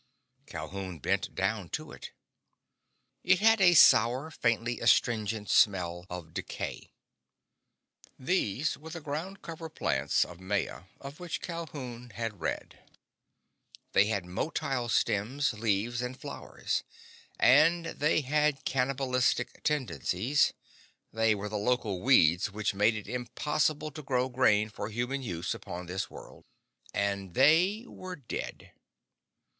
Calhoun 0.47 0.97
bent 0.97 1.35
down 1.35 1.69
to 1.69 1.91
it. 1.91 2.09
It 3.23 3.37
had 3.37 3.61
a 3.61 3.75
sour, 3.75 4.31
faintly 4.31 4.79
astringent 4.79 5.47
smell 5.51 6.07
of 6.09 6.33
decay. 6.33 6.89
These 8.17 8.79
were 8.79 8.89
the 8.89 8.99
ground 8.99 9.43
cover 9.43 9.69
plants 9.69 10.25
of 10.25 10.39
Maya 10.39 10.85
of 10.99 11.19
which 11.19 11.39
Calhoun 11.39 12.09
had 12.15 12.39
read. 12.39 12.79
They 13.91 14.05
had 14.07 14.23
motile 14.25 14.89
stems, 14.89 15.53
leaves 15.53 16.01
and 16.01 16.19
flowers, 16.19 16.83
and 17.39 17.85
they 17.85 18.21
had 18.21 18.65
cannibalistic 18.65 19.61
tendencies. 19.61 20.51
They 21.13 21.35
were 21.35 21.47
the 21.47 21.59
local 21.59 22.01
weeds 22.01 22.49
which 22.49 22.73
made 22.73 22.95
it 22.95 23.07
impossible 23.07 23.91
to 23.91 24.01
grow 24.01 24.29
grain 24.29 24.71
for 24.71 24.89
human 24.89 25.21
use 25.21 25.53
upon 25.53 25.85
this 25.85 26.09
world. 26.09 26.43
And 26.91 27.35
they 27.35 27.85
were 27.87 28.15
dead. 28.15 28.71